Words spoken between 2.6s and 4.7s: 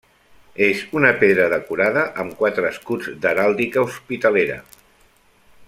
escuts d'heràldica hospitalera.